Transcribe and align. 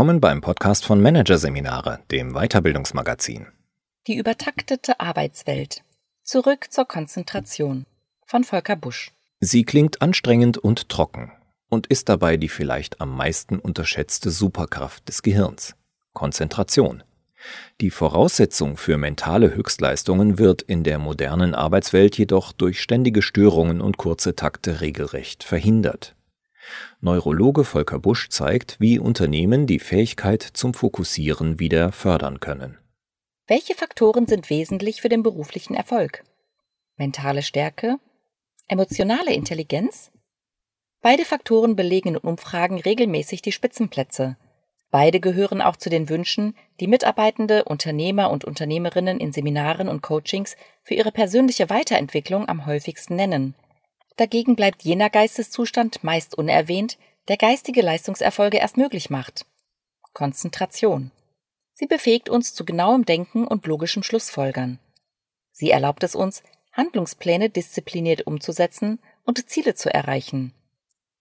Willkommen 0.00 0.22
beim 0.22 0.40
Podcast 0.40 0.86
von 0.86 1.02
Managerseminare, 1.02 2.00
dem 2.10 2.32
Weiterbildungsmagazin. 2.32 3.48
Die 4.06 4.16
übertaktete 4.16 4.98
Arbeitswelt. 4.98 5.82
Zurück 6.22 6.68
zur 6.70 6.86
Konzentration 6.86 7.84
von 8.24 8.44
Volker 8.44 8.76
Busch. 8.76 9.12
Sie 9.40 9.64
klingt 9.64 10.00
anstrengend 10.00 10.56
und 10.56 10.88
trocken 10.88 11.32
und 11.68 11.86
ist 11.88 12.08
dabei 12.08 12.38
die 12.38 12.48
vielleicht 12.48 13.02
am 13.02 13.14
meisten 13.14 13.58
unterschätzte 13.58 14.30
Superkraft 14.30 15.06
des 15.06 15.20
Gehirns. 15.20 15.74
Konzentration. 16.14 17.02
Die 17.82 17.90
Voraussetzung 17.90 18.78
für 18.78 18.96
mentale 18.96 19.54
Höchstleistungen 19.54 20.38
wird 20.38 20.62
in 20.62 20.82
der 20.82 20.98
modernen 20.98 21.54
Arbeitswelt 21.54 22.16
jedoch 22.16 22.52
durch 22.52 22.80
ständige 22.80 23.20
Störungen 23.20 23.82
und 23.82 23.98
kurze 23.98 24.34
Takte 24.34 24.80
regelrecht 24.80 25.44
verhindert. 25.44 26.16
Neurologe 27.00 27.64
Volker 27.64 27.98
Busch 27.98 28.28
zeigt, 28.28 28.78
wie 28.80 28.98
Unternehmen 28.98 29.66
die 29.66 29.78
Fähigkeit 29.78 30.42
zum 30.42 30.74
Fokussieren 30.74 31.58
wieder 31.58 31.92
fördern 31.92 32.40
können. 32.40 32.78
Welche 33.46 33.74
Faktoren 33.74 34.26
sind 34.26 34.50
wesentlich 34.50 35.00
für 35.00 35.08
den 35.08 35.22
beruflichen 35.22 35.74
Erfolg? 35.74 36.24
Mentale 36.96 37.42
Stärke? 37.42 37.98
Emotionale 38.68 39.32
Intelligenz? 39.32 40.12
Beide 41.02 41.24
Faktoren 41.24 41.76
belegen 41.76 42.10
in 42.10 42.16
Umfragen 42.18 42.78
regelmäßig 42.78 43.42
die 43.42 43.52
Spitzenplätze. 43.52 44.36
Beide 44.90 45.18
gehören 45.18 45.62
auch 45.62 45.76
zu 45.76 45.88
den 45.88 46.08
Wünschen, 46.08 46.54
die 46.78 46.88
Mitarbeitende, 46.88 47.64
Unternehmer 47.64 48.30
und 48.30 48.44
Unternehmerinnen 48.44 49.18
in 49.18 49.32
Seminaren 49.32 49.88
und 49.88 50.02
Coachings 50.02 50.56
für 50.82 50.94
ihre 50.94 51.12
persönliche 51.12 51.70
Weiterentwicklung 51.70 52.48
am 52.48 52.66
häufigsten 52.66 53.16
nennen. 53.16 53.54
Dagegen 54.20 54.54
bleibt 54.54 54.82
jener 54.82 55.08
Geisteszustand 55.08 56.04
meist 56.04 56.36
unerwähnt, 56.36 56.98
der 57.28 57.38
geistige 57.38 57.80
Leistungserfolge 57.80 58.58
erst 58.58 58.76
möglich 58.76 59.08
macht. 59.08 59.46
Konzentration. 60.12 61.10
Sie 61.72 61.86
befähigt 61.86 62.28
uns 62.28 62.52
zu 62.52 62.66
genauem 62.66 63.06
Denken 63.06 63.46
und 63.46 63.64
logischem 63.64 64.02
Schlussfolgern. 64.02 64.78
Sie 65.52 65.70
erlaubt 65.70 66.02
es 66.02 66.14
uns, 66.14 66.42
Handlungspläne 66.72 67.48
diszipliniert 67.48 68.26
umzusetzen 68.26 68.98
und 69.24 69.48
Ziele 69.48 69.74
zu 69.74 69.88
erreichen. 69.88 70.52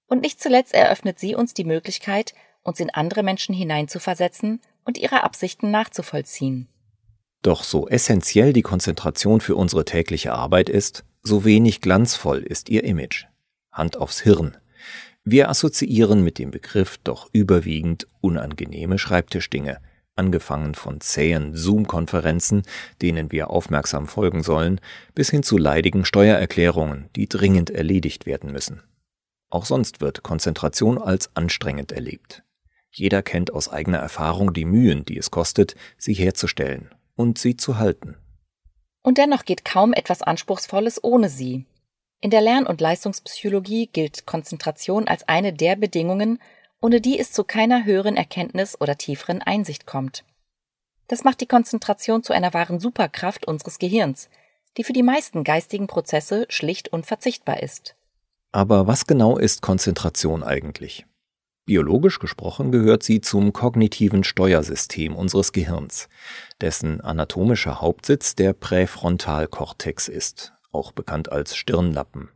Und 0.07 0.19
nicht 0.19 0.41
zuletzt 0.41 0.73
eröffnet 0.73 1.19
sie 1.19 1.35
uns 1.35 1.53
die 1.53 1.63
Möglichkeit, 1.63 2.33
uns 2.63 2.81
in 2.81 2.89
andere 2.89 3.23
Menschen 3.23 3.55
hineinzuversetzen 3.55 4.59
und 4.83 4.97
ihre 4.97 5.23
Absichten 5.23 5.71
nachzuvollziehen. 5.71 6.67
Doch 7.43 7.63
so 7.63 7.87
essentiell 7.87 8.51
die 8.51 8.61
Konzentration 8.61 9.39
für 9.39 9.55
unsere 9.55 9.85
tägliche 9.85 10.33
Arbeit 10.33 10.67
ist, 10.67 11.05
so 11.21 11.45
wenig 11.45 11.81
glanzvoll 11.81 12.39
ist 12.39 12.69
ihr 12.69 12.83
Image. 12.83 13.25
Hand 13.71 13.97
aufs 13.97 14.21
Hirn. 14.21 14.57
Wir 15.23 15.49
assoziieren 15.49 16.23
mit 16.23 16.39
dem 16.39 16.51
Begriff 16.51 16.97
doch 17.03 17.29
überwiegend 17.33 18.07
unangenehme 18.21 18.97
Schreibtischdinge, 18.97 19.79
angefangen 20.15 20.75
von 20.75 21.01
zähen 21.01 21.55
Zoom-Konferenzen, 21.55 22.63
denen 23.01 23.31
wir 23.31 23.49
aufmerksam 23.49 24.07
folgen 24.07 24.43
sollen, 24.43 24.81
bis 25.15 25.29
hin 25.29 25.43
zu 25.43 25.57
leidigen 25.57 26.05
Steuererklärungen, 26.05 27.09
die 27.15 27.27
dringend 27.27 27.69
erledigt 27.69 28.25
werden 28.25 28.51
müssen. 28.51 28.81
Auch 29.49 29.65
sonst 29.65 30.01
wird 30.01 30.23
Konzentration 30.23 30.97
als 30.97 31.35
anstrengend 31.35 31.91
erlebt. 31.91 32.43
Jeder 32.91 33.21
kennt 33.21 33.51
aus 33.53 33.69
eigener 33.69 33.99
Erfahrung 33.99 34.53
die 34.53 34.65
Mühen, 34.65 35.05
die 35.05 35.17
es 35.17 35.31
kostet, 35.31 35.75
sie 35.97 36.13
herzustellen 36.13 36.89
und 37.15 37.37
sie 37.37 37.55
zu 37.55 37.77
halten. 37.77 38.15
Und 39.09 39.17
dennoch 39.17 39.43
geht 39.43 39.65
kaum 39.65 39.93
etwas 39.93 40.21
Anspruchsvolles 40.21 41.03
ohne 41.03 41.29
sie. 41.29 41.65
In 42.21 42.29
der 42.29 42.41
Lern- 42.41 42.67
und 42.67 42.79
Leistungspsychologie 42.79 43.87
gilt 43.87 44.27
Konzentration 44.27 45.07
als 45.07 45.27
eine 45.27 45.51
der 45.51 45.75
Bedingungen, 45.77 46.39
ohne 46.79 47.01
die 47.01 47.17
es 47.17 47.31
zu 47.31 47.43
keiner 47.43 47.85
höheren 47.85 48.15
Erkenntnis 48.15 48.79
oder 48.79 48.99
tieferen 48.99 49.41
Einsicht 49.41 49.87
kommt. 49.87 50.25
Das 51.07 51.23
macht 51.23 51.41
die 51.41 51.47
Konzentration 51.47 52.21
zu 52.21 52.33
einer 52.33 52.53
wahren 52.53 52.79
Superkraft 52.79 53.47
unseres 53.47 53.79
Gehirns, 53.79 54.29
die 54.77 54.83
für 54.83 54.93
die 54.93 55.01
meisten 55.01 55.43
geistigen 55.43 55.87
Prozesse 55.87 56.45
schlicht 56.47 56.89
unverzichtbar 56.89 57.63
ist. 57.63 57.95
Aber 58.51 58.85
was 58.85 59.07
genau 59.07 59.39
ist 59.39 59.63
Konzentration 59.63 60.43
eigentlich? 60.43 61.07
Biologisch 61.69 62.17
gesprochen 62.17 62.71
gehört 62.71 63.03
sie 63.03 63.21
zum 63.21 63.53
kognitiven 63.53 64.23
Steuersystem 64.23 65.15
unseres 65.15 65.51
Gehirns, 65.51 66.09
dessen 66.61 66.99
anatomischer 66.99 67.79
Hauptsitz 67.79 68.33
der 68.33 68.53
Präfrontalkortex 68.53 70.07
ist, 70.07 70.53
auch 70.71 70.91
bekannt 70.91 71.31
als 71.31 71.55
Stirnlappen. 71.55 72.29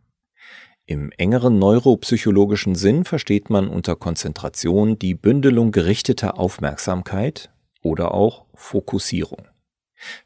Im 0.85 1.11
engeren 1.17 1.57
neuropsychologischen 1.57 2.75
Sinn 2.75 3.05
versteht 3.05 3.49
man 3.49 3.69
unter 3.69 3.95
Konzentration 3.95 4.99
die 4.99 5.15
Bündelung 5.15 5.71
gerichteter 5.71 6.37
Aufmerksamkeit 6.37 7.49
oder 7.81 8.13
auch 8.13 8.45
Fokussierung. 8.53 9.47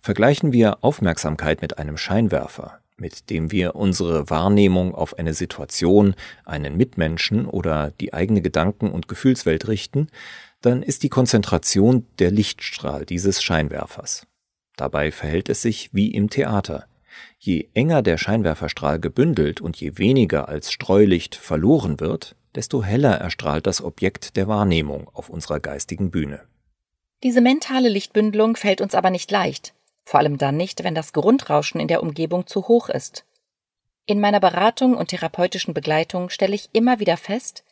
Vergleichen 0.01 0.51
wir 0.51 0.83
Aufmerksamkeit 0.83 1.61
mit 1.61 1.77
einem 1.77 1.95
Scheinwerfer, 1.95 2.81
mit 2.97 3.29
dem 3.29 3.51
wir 3.51 3.75
unsere 3.75 4.29
Wahrnehmung 4.29 4.93
auf 4.95 5.17
eine 5.17 5.33
Situation, 5.33 6.15
einen 6.45 6.75
Mitmenschen 6.75 7.45
oder 7.45 7.91
die 8.01 8.13
eigene 8.13 8.41
Gedanken- 8.41 8.91
und 8.91 9.07
Gefühlswelt 9.07 9.67
richten, 9.67 10.07
dann 10.61 10.81
ist 10.81 11.03
die 11.03 11.09
Konzentration 11.09 12.07
der 12.17 12.31
Lichtstrahl 12.31 13.05
dieses 13.05 13.43
Scheinwerfers. 13.43 14.25
Dabei 14.75 15.11
verhält 15.11 15.49
es 15.49 15.61
sich 15.61 15.89
wie 15.93 16.11
im 16.11 16.29
Theater. 16.29 16.87
Je 17.39 17.69
enger 17.73 18.01
der 18.01 18.17
Scheinwerferstrahl 18.17 18.99
gebündelt 18.99 19.61
und 19.61 19.77
je 19.77 19.97
weniger 19.97 20.49
als 20.49 20.71
Streulicht 20.71 21.35
verloren 21.35 21.99
wird, 21.99 22.35
desto 22.55 22.83
heller 22.83 23.15
erstrahlt 23.15 23.67
das 23.67 23.81
Objekt 23.81 24.35
der 24.35 24.47
Wahrnehmung 24.47 25.09
auf 25.13 25.29
unserer 25.29 25.59
geistigen 25.59 26.09
Bühne. 26.09 26.41
Diese 27.23 27.41
mentale 27.41 27.89
Lichtbündelung 27.89 28.55
fällt 28.55 28.81
uns 28.81 28.93
aber 28.93 29.09
nicht 29.09 29.29
leicht 29.31 29.73
vor 30.07 30.21
allem 30.21 30.37
dann 30.37 30.55
nicht, 30.55 30.85
wenn 30.85 30.95
das 30.95 31.11
Grundrauschen 31.11 31.81
in 31.81 31.89
der 31.89 32.01
Umgebung 32.01 32.47
zu 32.47 32.69
hoch 32.69 32.87
ist. 32.87 33.25
In 34.05 34.21
meiner 34.21 34.39
Beratung 34.39 34.95
und 34.95 35.09
therapeutischen 35.09 35.73
Begleitung 35.73 36.29
stelle 36.29 36.55
ich 36.55 36.69
immer 36.71 37.01
wieder 37.01 37.17
fest, 37.17 37.65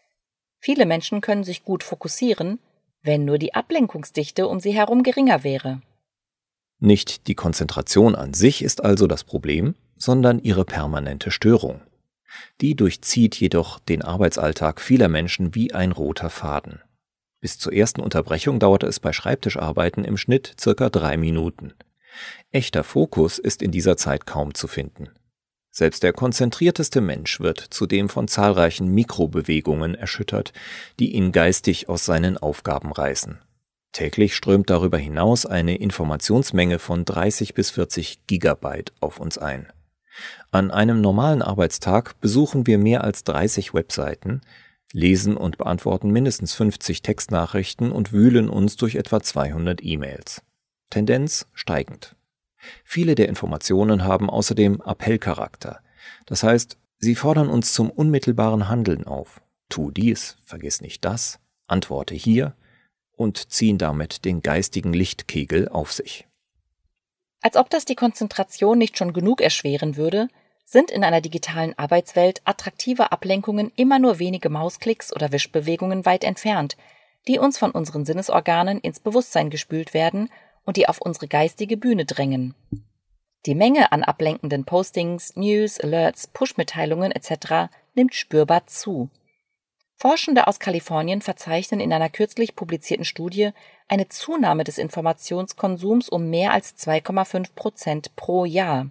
viele 0.59 0.85
Menschen 0.85 1.21
können 1.21 1.45
sich 1.45 1.63
gut 1.63 1.81
fokussieren, 1.81 2.59
wenn 3.01 3.23
nur 3.23 3.37
die 3.37 3.53
Ablenkungsdichte 3.53 4.49
um 4.49 4.59
sie 4.59 4.73
herum 4.73 5.01
geringer 5.01 5.45
wäre. 5.45 5.81
Nicht 6.79 7.27
die 7.27 7.35
Konzentration 7.35 8.15
an 8.15 8.33
sich 8.33 8.63
ist 8.63 8.83
also 8.83 9.07
das 9.07 9.23
Problem, 9.23 9.75
sondern 9.95 10.39
ihre 10.39 10.65
permanente 10.65 11.31
Störung. 11.31 11.79
Die 12.59 12.75
durchzieht 12.75 13.39
jedoch 13.39 13.79
den 13.79 14.01
Arbeitsalltag 14.01 14.81
vieler 14.81 15.07
Menschen 15.07 15.55
wie 15.55 15.73
ein 15.73 15.93
roter 15.93 16.29
Faden. 16.29 16.81
Bis 17.39 17.57
zur 17.59 17.71
ersten 17.71 18.01
Unterbrechung 18.01 18.59
dauerte 18.59 18.87
es 18.87 18.99
bei 18.99 19.13
Schreibtischarbeiten 19.13 20.03
im 20.03 20.17
Schnitt 20.17 20.53
circa 20.59 20.89
drei 20.89 21.15
Minuten. 21.15 21.73
Echter 22.51 22.83
Fokus 22.83 23.39
ist 23.39 23.61
in 23.61 23.71
dieser 23.71 23.97
Zeit 23.97 24.25
kaum 24.25 24.53
zu 24.53 24.67
finden. 24.67 25.09
Selbst 25.71 26.03
der 26.03 26.13
konzentrierteste 26.13 27.01
Mensch 27.01 27.41
wird 27.41 27.59
zudem 27.59 28.07
von 28.07 28.29
zahlreichen 28.29 28.87
Mikrobewegungen 28.87 29.93
erschüttert, 29.93 30.53
die 30.99 31.13
ihn 31.13 31.33
geistig 31.33 31.89
aus 31.89 32.05
seinen 32.05 32.37
Aufgaben 32.37 32.93
reißen. 32.93 33.39
Täglich 33.91 34.35
strömt 34.35 34.69
darüber 34.69 34.97
hinaus 34.97 35.45
eine 35.45 35.75
Informationsmenge 35.75 36.79
von 36.79 37.03
30 37.03 37.53
bis 37.53 37.71
40 37.71 38.25
Gigabyte 38.27 38.93
auf 38.99 39.19
uns 39.19 39.37
ein. 39.37 39.67
An 40.51 40.71
einem 40.71 41.01
normalen 41.01 41.41
Arbeitstag 41.41 42.19
besuchen 42.21 42.67
wir 42.67 42.77
mehr 42.77 43.03
als 43.03 43.25
30 43.25 43.73
Webseiten, 43.73 44.41
lesen 44.93 45.35
und 45.35 45.57
beantworten 45.57 46.09
mindestens 46.09 46.53
50 46.53 47.01
Textnachrichten 47.01 47.91
und 47.91 48.13
wühlen 48.13 48.49
uns 48.49 48.77
durch 48.77 48.95
etwa 48.95 49.21
200 49.21 49.83
E-Mails. 49.83 50.41
Tendenz 50.89 51.47
steigend. 51.53 52.15
Viele 52.83 53.15
der 53.15 53.29
Informationen 53.29 54.03
haben 54.03 54.29
außerdem 54.29 54.81
Appellcharakter. 54.81 55.79
Das 56.25 56.43
heißt, 56.43 56.77
sie 56.97 57.15
fordern 57.15 57.49
uns 57.49 57.73
zum 57.73 57.89
unmittelbaren 57.89 58.69
Handeln 58.69 59.05
auf. 59.05 59.41
Tu 59.69 59.91
dies, 59.91 60.37
vergiss 60.45 60.81
nicht 60.81 61.05
das, 61.05 61.39
antworte 61.67 62.15
hier 62.15 62.55
und 63.11 63.51
ziehen 63.51 63.77
damit 63.77 64.25
den 64.25 64.41
geistigen 64.41 64.93
Lichtkegel 64.93 65.69
auf 65.69 65.93
sich. 65.93 66.27
Als 67.41 67.57
ob 67.57 67.69
das 67.69 67.85
die 67.85 67.95
Konzentration 67.95 68.77
nicht 68.77 68.97
schon 68.97 69.13
genug 69.13 69.41
erschweren 69.41 69.97
würde, 69.97 70.27
sind 70.65 70.89
in 70.89 71.03
einer 71.03 71.21
digitalen 71.21 71.77
Arbeitswelt 71.77 72.41
attraktive 72.43 73.11
Ablenkungen 73.11 73.71
immer 73.75 73.99
nur 73.99 74.17
wenige 74.17 74.49
Mausklicks 74.49 75.13
oder 75.13 75.31
Wischbewegungen 75.31 76.05
weit 76.05 76.23
entfernt, 76.23 76.75
die 77.27 77.37
uns 77.37 77.57
von 77.57 77.71
unseren 77.71 78.03
Sinnesorganen 78.05 78.79
ins 78.79 78.99
Bewusstsein 78.99 79.49
gespült 79.49 79.93
werden 79.93 80.29
und 80.65 80.77
die 80.77 80.89
auf 80.89 80.99
unsere 80.99 81.27
geistige 81.27 81.77
Bühne 81.77 82.05
drängen. 82.05 82.55
Die 83.45 83.55
Menge 83.55 83.91
an 83.91 84.03
ablenkenden 84.03 84.65
Postings, 84.65 85.35
News, 85.35 85.79
Alerts, 85.79 86.27
Push-Mitteilungen 86.27 87.11
etc. 87.11 87.71
nimmt 87.93 88.15
spürbar 88.15 88.65
zu. 88.65 89.09
Forschende 89.97 90.47
aus 90.47 90.59
Kalifornien 90.59 91.21
verzeichnen 91.21 91.79
in 91.79 91.93
einer 91.93 92.09
kürzlich 92.09 92.55
publizierten 92.55 93.05
Studie 93.05 93.51
eine 93.87 94.09
Zunahme 94.09 94.63
des 94.63 94.77
Informationskonsums 94.77 96.09
um 96.09 96.29
mehr 96.29 96.51
als 96.51 96.75
2,5 96.75 97.53
Prozent 97.55 98.15
pro 98.15 98.45
Jahr. 98.45 98.89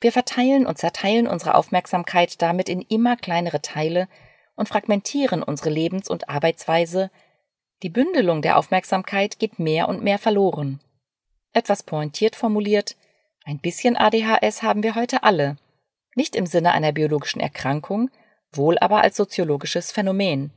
Wir 0.00 0.12
verteilen 0.12 0.66
und 0.66 0.78
zerteilen 0.78 1.26
unsere 1.26 1.54
Aufmerksamkeit 1.54 2.40
damit 2.40 2.68
in 2.68 2.82
immer 2.82 3.16
kleinere 3.16 3.60
Teile 3.60 4.08
und 4.54 4.68
fragmentieren 4.68 5.42
unsere 5.42 5.70
Lebens- 5.70 6.08
und 6.08 6.28
Arbeitsweise 6.28 7.10
Die 7.82 7.88
Bündelung 7.88 8.42
der 8.42 8.58
Aufmerksamkeit 8.58 9.38
geht 9.38 9.58
mehr 9.58 9.88
und 9.88 10.02
mehr 10.02 10.18
verloren. 10.18 10.80
Etwas 11.52 11.82
pointiert 11.82 12.36
formuliert, 12.36 12.96
ein 13.44 13.58
bisschen 13.58 13.96
ADHS 13.96 14.62
haben 14.62 14.82
wir 14.82 14.94
heute 14.94 15.22
alle. 15.22 15.56
Nicht 16.14 16.36
im 16.36 16.46
Sinne 16.46 16.72
einer 16.72 16.92
biologischen 16.92 17.40
Erkrankung, 17.40 18.10
wohl 18.52 18.78
aber 18.78 19.00
als 19.00 19.16
soziologisches 19.16 19.92
Phänomen. 19.92 20.50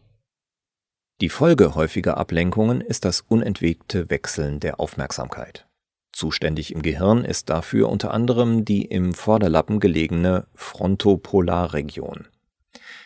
Die 1.22 1.30
Folge 1.30 1.76
häufiger 1.76 2.18
Ablenkungen 2.18 2.82
ist 2.82 3.06
das 3.06 3.22
unentwegte 3.22 4.10
Wechseln 4.10 4.60
der 4.60 4.80
Aufmerksamkeit. 4.80 5.66
Zuständig 6.12 6.74
im 6.74 6.82
Gehirn 6.82 7.24
ist 7.24 7.50
dafür 7.50 7.90
unter 7.90 8.14
anderem 8.14 8.66
die 8.66 8.84
im 8.84 9.14
Vorderlappen 9.14 9.80
gelegene 9.80 10.48
Frontopolarregion. 10.54 12.28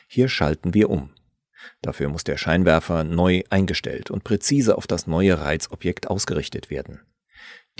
Hier 0.07 0.27
schalten 0.27 0.73
wir 0.73 0.89
um. 0.89 1.11
Dafür 1.81 2.09
muss 2.09 2.23
der 2.23 2.37
Scheinwerfer 2.37 3.03
neu 3.03 3.43
eingestellt 3.49 4.11
und 4.11 4.23
präzise 4.23 4.77
auf 4.77 4.87
das 4.87 5.07
neue 5.07 5.39
Reizobjekt 5.39 6.09
ausgerichtet 6.09 6.69
werden. 6.69 7.01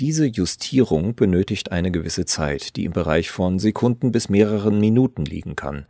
Diese 0.00 0.26
Justierung 0.26 1.16
benötigt 1.16 1.72
eine 1.72 1.90
gewisse 1.90 2.24
Zeit, 2.24 2.76
die 2.76 2.84
im 2.84 2.92
Bereich 2.92 3.30
von 3.30 3.58
Sekunden 3.58 4.12
bis 4.12 4.28
mehreren 4.28 4.78
Minuten 4.78 5.24
liegen 5.24 5.56
kann 5.56 5.86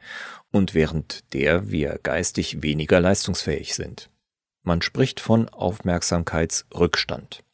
und 0.51 0.73
während 0.73 1.35
der 1.35 1.71
wir 1.71 2.01
geistig 2.03 2.63
weniger 2.63 3.01
leistungsfähig 3.01 3.75
sind. 3.75 4.09
Man 4.63 4.81
spricht 4.81 5.21
von 5.21 5.49
Aufmerksamkeitsrückstand. 5.51 7.45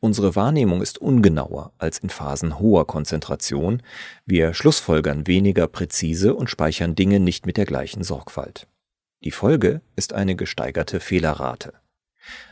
Unsere 0.00 0.34
Wahrnehmung 0.34 0.82
ist 0.82 0.98
ungenauer 0.98 1.72
als 1.78 1.98
in 1.98 2.10
Phasen 2.10 2.58
hoher 2.58 2.86
Konzentration, 2.86 3.82
wir 4.24 4.54
schlussfolgern 4.54 5.26
weniger 5.26 5.68
präzise 5.68 6.34
und 6.34 6.50
speichern 6.50 6.94
Dinge 6.94 7.20
nicht 7.20 7.46
mit 7.46 7.56
der 7.56 7.66
gleichen 7.66 8.02
Sorgfalt. 8.02 8.66
Die 9.24 9.30
Folge 9.30 9.82
ist 9.94 10.12
eine 10.12 10.34
gesteigerte 10.34 10.98
Fehlerrate. 10.98 11.74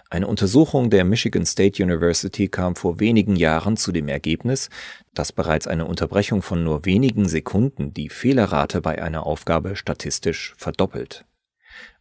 Eine 0.09 0.27
Untersuchung 0.27 0.91
der 0.91 1.05
Michigan 1.05 1.45
State 1.45 1.83
University 1.83 2.49
kam 2.49 2.77
vor 2.77 3.01
wenigen 3.01 3.37
Jahren 3.37 3.77
zu 3.77 3.93
dem 3.93 4.09
Ergebnis, 4.09 4.69
dass 5.13 5.33
bereits 5.33 5.67
eine 5.67 5.87
Unterbrechung 5.87 6.43
von 6.43 6.63
nur 6.63 6.85
wenigen 6.85 7.29
Sekunden 7.29 7.93
die 7.93 8.09
Fehlerrate 8.09 8.81
bei 8.81 9.03
einer 9.03 9.27
Aufgabe 9.27 9.75
statistisch 9.75 10.55
verdoppelt. 10.59 11.25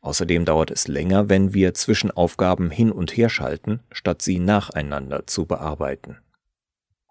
Außerdem 0.01 0.45
dauert 0.45 0.72
es 0.72 0.88
länger, 0.88 1.30
wenn 1.30 1.54
wir 1.54 1.74
zwischen 1.74 2.12
Aufgaben 2.12 2.69
hin 2.69 2.92
und 2.92 3.15
her 3.15 3.30
schalten, 3.30 3.80
statt 3.92 4.22
sie 4.22 4.39
nacheinander 4.39 5.25
zu 5.25 5.45
bearbeiten. 5.45 6.18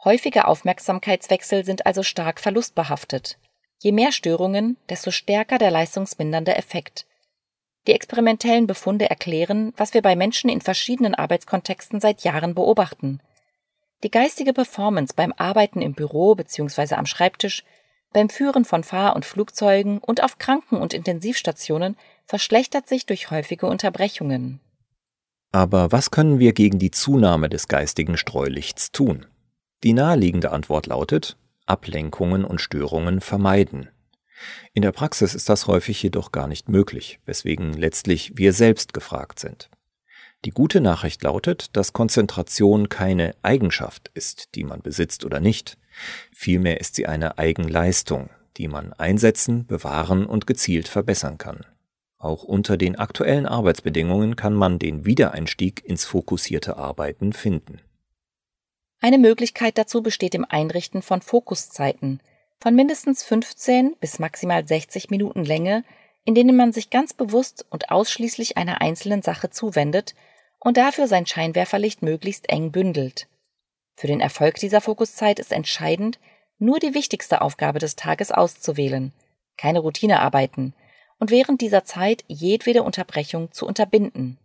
Häufige 0.05 0.47
Aufmerksamkeitswechsel 0.47 1.65
sind 1.65 1.87
also 1.87 2.05
stark 2.05 2.39
verlustbehaftet. 2.39 3.39
Je 3.81 3.93
mehr 3.93 4.13
Störungen, 4.13 4.77
desto 4.89 5.11
stärker 5.11 5.59
der 5.59 5.73
leistungsmindernde 5.73 6.57
Effekt. 6.57 7.08
Die 7.87 7.93
experimentellen 7.93 8.67
Befunde 8.67 9.09
erklären, 9.09 9.73
was 9.77 9.95
wir 9.95 10.03
bei 10.03 10.17
Menschen 10.17 10.51
in 10.51 10.61
verschiedenen 10.61 11.15
Arbeitskontexten 11.15 12.01
seit 12.01 12.23
Jahren 12.23 12.55
beobachten. 12.55 13.21
Die 14.03 14.11
geistige 14.11 14.53
Performance 14.53 15.15
beim 15.17 15.33
Arbeiten 15.37 15.81
im 15.83 15.95
Büro 15.95 16.35
bzw. 16.35 16.95
am 16.95 17.07
Schreibtisch, 17.07 17.65
beim 18.13 18.29
Führen 18.29 18.65
von 18.65 18.85
Fahr- 18.85 19.17
und 19.17 19.25
Flugzeugen 19.25 19.99
und 19.99 20.23
auf 20.23 20.39
Kranken- 20.39 20.77
und 20.77 20.95
Intensivstationen 20.95 21.97
verschlechtert 22.27 22.89
sich 22.89 23.07
durch 23.07 23.31
häufige 23.31 23.67
Unterbrechungen. 23.67 24.61
Aber 25.53 25.93
was 25.93 26.11
können 26.11 26.39
wir 26.39 26.53
gegen 26.53 26.79
die 26.79 26.91
Zunahme 26.91 27.49
des 27.49 27.69
geistigen 27.69 28.17
Streulichts 28.17 28.93
tun? 28.93 29.27
Die 29.83 29.93
naheliegende 29.93 30.51
Antwort 30.51 30.87
lautet 30.87 31.37
Ablenkungen 31.67 32.45
und 32.45 32.61
Störungen 32.61 33.21
vermeiden. 33.21 33.91
In 34.73 34.83
der 34.83 34.93
Praxis 34.93 35.35
ist 35.35 35.49
das 35.49 35.67
häufig 35.67 36.03
jedoch 36.03 36.33
gar 36.33 36.47
nicht 36.47 36.69
möglich, 36.69 37.19
weswegen 37.27 37.73
letztlich 37.73 38.37
wir 38.37 38.53
selbst 38.53 38.93
gefragt 38.93 39.39
sind. 39.39 39.71
Die 40.45 40.51
gute 40.51 40.81
Nachricht 40.81 41.23
lautet, 41.23 41.77
dass 41.77 41.93
Konzentration 41.93 42.89
keine 42.89 43.35
Eigenschaft 43.43 44.11
ist, 44.15 44.55
die 44.55 44.63
man 44.63 44.83
besitzt 44.83 45.25
oder 45.25 45.41
nicht. 45.41 45.79
Vielmehr 46.33 46.81
ist 46.81 46.95
sie 46.95 47.07
eine 47.07 47.39
Eigenleistung, 47.39 48.31
die 48.57 48.69
man 48.69 48.93
einsetzen, 48.93 49.67
bewahren 49.67 50.27
und 50.27 50.47
gezielt 50.47 50.87
verbessern 50.87 51.39
kann. 51.39 51.65
Auch 52.19 52.43
unter 52.43 52.77
den 52.77 52.97
aktuellen 52.97 53.47
Arbeitsbedingungen 53.47 54.37
kann 54.37 54.55
man 54.55 54.79
den 54.79 55.05
Wiedereinstieg 55.05 55.85
ins 55.85 56.05
fokussierte 56.05 56.77
Arbeiten 56.77 57.33
finden. 57.33 57.81
Eine 59.01 59.19
Möglichkeit 59.19 59.79
dazu 59.79 60.03
besteht 60.03 60.35
im 60.35 60.45
Einrichten 60.45 61.03
von 61.03 61.21
Fokuszeiten, 61.21 62.21
von 62.61 62.75
mindestens 62.75 63.23
15 63.25 63.97
bis 64.01 64.19
maximal 64.19 64.67
60 64.67 65.11
Minuten 65.11 65.45
Länge, 65.45 65.85
in 66.25 66.35
denen 66.35 66.57
man 66.57 66.73
sich 66.73 66.91
ganz 66.91 67.15
bewusst 67.15 67.65
und 67.71 67.91
ausschließlich 67.91 68.57
einer 68.57 68.81
einzelnen 68.81 69.23
Sache 69.23 69.51
zuwendet 69.51 70.15
und 70.61 70.77
dafür 70.77 71.07
sein 71.07 71.27
Scheinwerferlicht 71.27 72.03
möglichst 72.03 72.49
eng 72.49 72.73
bündelt. 72.73 73.29
Für 73.97 74.09
den 74.09 74.21
Erfolg 74.21 74.57
dieser 74.57 74.81
Fokuszeit 74.81 75.39
ist 75.39 75.53
entscheidend, 75.53 76.19
nur 76.59 76.79
die 76.79 76.95
wichtigste 76.95 77.41
Aufgabe 77.41 77.79
des 77.79 77.97
Tages 77.97 78.33
auszuwählen, 78.33 79.13
keine 79.57 79.79
Routinearbeiten, 79.79 80.75
und 81.21 81.31
während 81.31 81.61
dieser 81.61 81.85
Zeit 81.85 82.25
jedwede 82.29 82.83
Unterbrechung 82.83 83.51
zu 83.53 83.67
unterbinden. 83.67 84.39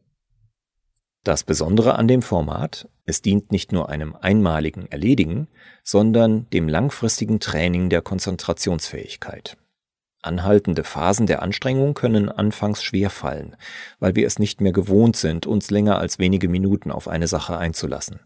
Das 1.24 1.46
Besondere 1.46 1.96
an 1.96 2.10
dem 2.10 2.22
Format, 2.22 2.90
es 3.06 3.22
dient 3.22 3.54
nicht 3.54 3.72
nur 3.72 3.88
einem 3.88 4.14
einmaligen 4.14 4.92
Erledigen, 4.92 5.48
sondern 5.82 6.50
dem 6.50 6.68
langfristigen 6.68 7.40
Training 7.40 7.90
der 7.90 8.02
Konzentrationsfähigkeit. 8.02 9.56
Anhaltende 10.22 10.84
Phasen 10.84 11.26
der 11.26 11.42
Anstrengung 11.42 11.94
können 11.94 12.28
anfangs 12.30 12.84
schwer 12.84 13.10
fallen, 13.10 13.56
weil 14.00 14.16
wir 14.16 14.28
es 14.28 14.38
nicht 14.38 14.60
mehr 14.60 14.74
gewohnt 14.74 15.16
sind, 15.16 15.46
uns 15.46 15.72
länger 15.72 15.98
als 15.98 16.20
wenige 16.20 16.50
Minuten 16.50 16.92
auf 16.92 17.08
eine 17.08 17.28
Sache 17.28 17.58
einzulassen. 17.58 18.20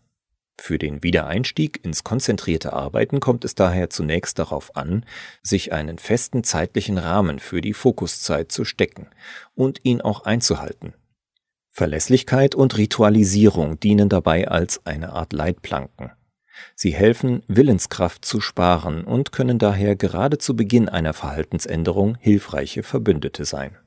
Für 0.60 0.80
den 0.80 1.04
Wiedereinstieg 1.04 1.86
ins 1.86 2.04
konzentrierte 2.04 2.74
Arbeiten 2.74 3.20
kommt 3.20 3.46
es 3.46 3.54
daher 3.54 3.92
zunächst 3.92 4.40
darauf 4.40 4.76
an, 4.76 5.06
sich 5.44 5.72
einen 5.72 6.00
festen 6.00 6.44
zeitlichen 6.44 6.98
Rahmen 6.98 7.38
für 7.38 7.62
die 7.62 7.74
Fokuszeit 7.74 8.52
zu 8.52 8.66
stecken 8.66 9.08
und 9.54 9.86
ihn 9.86 10.02
auch 10.02 10.24
einzuhalten, 10.24 10.96
Verlässlichkeit 11.78 12.56
und 12.56 12.76
Ritualisierung 12.76 13.80
dienen 13.80 14.10
dabei 14.10 14.48
als 14.48 14.84
eine 14.88 15.14
Art 15.14 15.32
Leitplanken. 15.32 16.12
Sie 16.74 16.92
helfen, 16.92 17.44
Willenskraft 17.48 18.26
zu 18.26 18.42
sparen 18.42 19.04
und 19.04 19.32
können 19.32 19.60
daher 19.60 19.96
gerade 19.96 20.40
zu 20.40 20.56
Beginn 20.56 20.90
einer 20.90 21.14
Verhaltensänderung 21.14 22.18
hilfreiche 22.20 22.82
Verbündete 22.82 23.46
sein. 23.46 23.78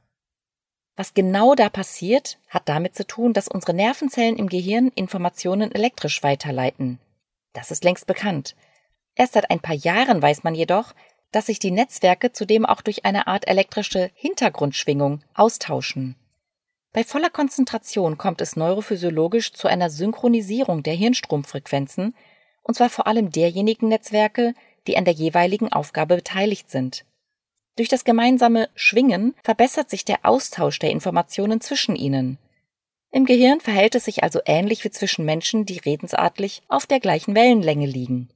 Was 0.94 1.14
genau 1.14 1.56
da 1.56 1.68
passiert, 1.68 2.38
hat 2.49 2.68
damit 2.68 2.94
zu 2.94 3.04
tun, 3.04 3.32
dass 3.32 3.49
unsere 3.49 3.75
Nervenzellen 3.75 4.37
im 4.37 4.49
Gehirn 4.49 4.92
Informationen 4.94 5.73
elektrisch 5.73 6.23
weiterleiten. 6.23 7.00
Das 7.54 7.73
ist 7.73 7.82
längst 7.82 8.06
bekannt. 8.06 8.54
Erst 9.16 9.32
seit 9.32 9.50
ein 9.50 9.59
paar 9.59 9.75
Jahren 9.75 10.23
weiß 10.23 10.44
man 10.44 10.54
jedoch, 10.54 10.94
dass 11.32 11.47
sich 11.47 11.59
die 11.59 11.73
Netzwerke 11.73 12.30
zudem 12.30 12.66
auch 12.66 12.82
durch 12.82 13.04
eine 13.04 13.26
Art 13.26 13.49
elektrische 13.49 14.12
Hintergrundschwingung 14.14 15.23
austauschen. 15.35 16.14
Bei 16.92 17.04
voller 17.04 17.30
Konzentration 17.30 18.18
kommt 18.18 18.40
es 18.40 18.56
neurophysiologisch 18.56 19.52
zu 19.52 19.68
einer 19.68 19.90
Synchronisierung 19.90 20.82
der 20.82 20.94
Hirnstromfrequenzen, 20.94 22.14
und 22.62 22.75
zwar 22.75 22.90
vor 22.90 23.06
allem 23.06 23.30
derjenigen 23.30 23.88
Netzwerke, 23.88 24.54
die 24.87 24.97
an 24.97 25.04
der 25.04 25.14
jeweiligen 25.14 25.73
Aufgabe 25.73 26.16
beteiligt 26.16 26.70
sind. 26.70 27.04
Durch 27.76 27.88
das 27.88 28.04
gemeinsame 28.04 28.68
Schwingen 28.75 29.35
verbessert 29.44 29.88
sich 29.88 30.04
der 30.04 30.25
Austausch 30.25 30.80
der 30.80 30.90
Informationen 30.90 31.61
zwischen 31.61 31.94
ihnen. 31.94 32.38
Im 33.12 33.25
Gehirn 33.25 33.61
verhält 33.61 33.94
es 33.94 34.04
sich 34.04 34.23
also 34.23 34.40
ähnlich 34.44 34.85
wie 34.85 34.90
zwischen 34.90 35.25
Menschen, 35.25 35.66
die 35.66 35.78
redensartlich 35.78 36.62
auf 36.68 36.87
der 36.87 37.00
gleichen 37.00 37.35
Wellenlänge 37.35 37.87
liegen. 37.87 38.28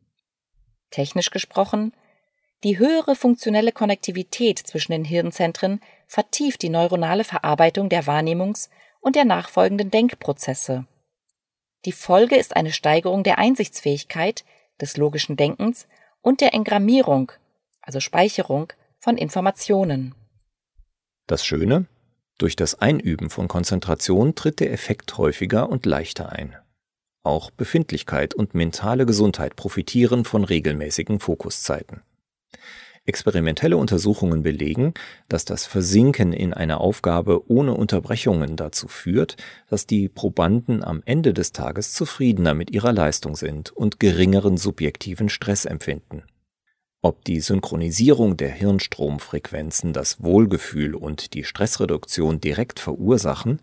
Technisch 0.90 1.30
gesprochen 1.30 1.92
die 2.64 2.78
höhere 2.78 3.14
funktionelle 3.14 3.72
Konnektivität 3.72 4.58
zwischen 4.58 4.92
den 4.92 5.04
Hirnzentren 5.04 5.80
vertieft 6.06 6.62
die 6.62 6.68
neuronale 6.68 7.24
Verarbeitung 7.24 7.88
der 7.88 8.04
Wahrnehmungs- 8.04 8.68
und 9.00 9.16
der 9.16 9.24
nachfolgenden 9.24 9.90
Denkprozesse. 9.90 10.86
Die 11.84 11.92
Folge 11.92 12.36
ist 12.36 12.56
eine 12.56 12.72
Steigerung 12.72 13.22
der 13.22 13.38
Einsichtsfähigkeit, 13.38 14.44
des 14.80 14.96
logischen 14.96 15.36
Denkens 15.36 15.86
und 16.22 16.40
der 16.40 16.54
Engrammierung, 16.54 17.32
also 17.80 18.00
Speicherung 18.00 18.72
von 18.98 19.16
Informationen. 19.16 20.14
Das 21.26 21.44
Schöne? 21.44 21.86
Durch 22.38 22.56
das 22.56 22.74
Einüben 22.74 23.30
von 23.30 23.46
Konzentration 23.46 24.34
tritt 24.34 24.60
der 24.60 24.72
Effekt 24.72 25.16
häufiger 25.18 25.68
und 25.68 25.86
leichter 25.86 26.32
ein. 26.32 26.56
Auch 27.22 27.50
Befindlichkeit 27.50 28.34
und 28.34 28.54
mentale 28.54 29.06
Gesundheit 29.06 29.56
profitieren 29.56 30.24
von 30.24 30.44
regelmäßigen 30.44 31.20
Fokuszeiten. 31.20 32.02
Experimentelle 33.06 33.76
Untersuchungen 33.76 34.42
belegen, 34.42 34.94
dass 35.28 35.44
das 35.44 35.66
Versinken 35.66 36.32
in 36.32 36.54
einer 36.54 36.80
Aufgabe 36.80 37.50
ohne 37.50 37.74
Unterbrechungen 37.74 38.56
dazu 38.56 38.88
führt, 38.88 39.36
dass 39.68 39.86
die 39.86 40.08
Probanden 40.08 40.82
am 40.82 41.02
Ende 41.04 41.34
des 41.34 41.52
Tages 41.52 41.92
zufriedener 41.92 42.54
mit 42.54 42.70
ihrer 42.70 42.92
Leistung 42.92 43.36
sind 43.36 43.72
und 43.72 44.00
geringeren 44.00 44.56
subjektiven 44.56 45.28
Stress 45.28 45.66
empfinden. 45.66 46.22
Ob 47.02 47.22
die 47.26 47.40
Synchronisierung 47.40 48.38
der 48.38 48.48
Hirnstromfrequenzen 48.48 49.92
das 49.92 50.22
Wohlgefühl 50.22 50.94
und 50.94 51.34
die 51.34 51.44
Stressreduktion 51.44 52.40
direkt 52.40 52.80
verursachen 52.80 53.60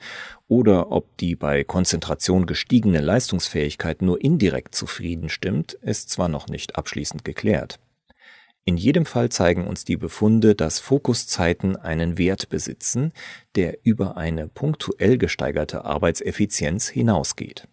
oder 0.47 0.91
ob 0.91 1.17
die 1.17 1.35
bei 1.35 1.63
Konzentration 1.63 2.45
gestiegene 2.45 3.01
Leistungsfähigkeit 3.01 4.03
nur 4.03 4.23
indirekt 4.23 4.75
zufrieden 4.75 5.29
stimmt, 5.29 5.73
ist 5.73 6.11
zwar 6.11 6.29
noch 6.29 6.49
nicht 6.49 6.75
abschließend 6.75 7.25
geklärt. 7.25 7.79
In 8.63 8.77
jedem 8.77 9.05
Fall 9.05 9.29
zeigen 9.29 9.67
uns 9.67 9.85
die 9.85 9.97
Befunde, 9.97 10.53
dass 10.53 10.79
Fokuszeiten 10.79 11.77
einen 11.77 12.17
Wert 12.17 12.49
besitzen, 12.49 13.11
der 13.55 13.83
über 13.83 14.17
eine 14.17 14.47
punktuell 14.47 15.17
gesteigerte 15.17 15.83
Arbeitseffizienz 15.83 16.87
hinausgeht. 16.87 17.67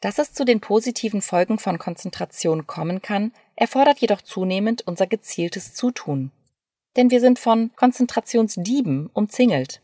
Dass 0.00 0.18
es 0.18 0.32
zu 0.32 0.44
den 0.44 0.60
positiven 0.60 1.20
Folgen 1.20 1.58
von 1.58 1.78
Konzentration 1.78 2.66
kommen 2.66 3.02
kann, 3.02 3.32
erfordert 3.56 3.98
jedoch 3.98 4.22
zunehmend 4.22 4.86
unser 4.86 5.06
gezieltes 5.06 5.74
Zutun. 5.74 6.30
Denn 6.96 7.10
wir 7.10 7.20
sind 7.20 7.38
von 7.38 7.72
Konzentrationsdieben 7.74 9.08
umzingelt. 9.12 9.82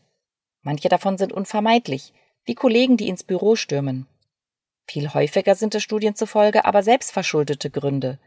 Manche 0.61 0.87
davon 0.87 1.17
sind 1.17 1.33
unvermeidlich, 1.33 2.13
wie 2.45 2.55
Kollegen, 2.55 2.95
die 2.95 3.09
ins 3.09 3.23
Büro 3.23 3.55
stürmen. 3.55 4.07
Viel 4.87 5.13
häufiger 5.13 5.55
sind 5.55 5.75
es 5.75 5.83
Studien 5.83 6.15
zufolge 6.15 6.65
aber 6.65 6.83
selbstverschuldete 6.83 7.69
Gründe, 7.69 8.19